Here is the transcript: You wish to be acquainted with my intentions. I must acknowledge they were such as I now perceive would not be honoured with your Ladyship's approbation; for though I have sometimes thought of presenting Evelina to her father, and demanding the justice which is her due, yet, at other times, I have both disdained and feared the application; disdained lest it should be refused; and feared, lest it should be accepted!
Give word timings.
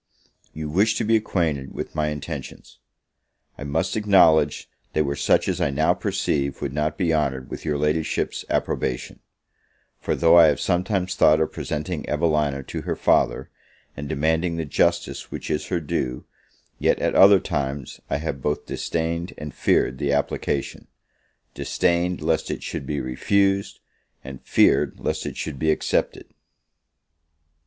You 0.51 0.67
wish 0.67 0.95
to 0.95 1.03
be 1.03 1.15
acquainted 1.15 1.75
with 1.75 1.93
my 1.93 2.07
intentions. 2.07 2.79
I 3.55 3.63
must 3.63 3.95
acknowledge 3.95 4.67
they 4.93 5.03
were 5.03 5.15
such 5.15 5.47
as 5.47 5.61
I 5.61 5.69
now 5.69 5.93
perceive 5.93 6.59
would 6.59 6.73
not 6.73 6.97
be 6.97 7.13
honoured 7.13 7.51
with 7.51 7.65
your 7.65 7.77
Ladyship's 7.77 8.43
approbation; 8.49 9.19
for 9.99 10.15
though 10.15 10.39
I 10.39 10.47
have 10.47 10.59
sometimes 10.59 11.13
thought 11.13 11.39
of 11.39 11.51
presenting 11.51 12.09
Evelina 12.09 12.63
to 12.63 12.81
her 12.81 12.95
father, 12.95 13.51
and 13.95 14.09
demanding 14.09 14.57
the 14.57 14.65
justice 14.65 15.29
which 15.29 15.51
is 15.51 15.67
her 15.67 15.79
due, 15.79 16.25
yet, 16.79 16.97
at 16.97 17.13
other 17.13 17.39
times, 17.39 17.99
I 18.09 18.17
have 18.17 18.41
both 18.41 18.65
disdained 18.65 19.35
and 19.37 19.53
feared 19.53 19.99
the 19.99 20.13
application; 20.13 20.87
disdained 21.53 22.21
lest 22.23 22.49
it 22.49 22.63
should 22.63 22.87
be 22.87 22.99
refused; 22.99 23.79
and 24.23 24.41
feared, 24.41 24.99
lest 24.99 25.27
it 25.27 25.37
should 25.37 25.59
be 25.59 25.69
accepted! 25.69 26.25